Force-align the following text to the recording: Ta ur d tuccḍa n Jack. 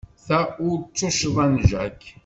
Ta 0.27 0.39
ur 0.67 0.77
d 0.79 0.85
tuccḍa 0.97 1.45
n 1.51 1.55
Jack. 1.69 1.99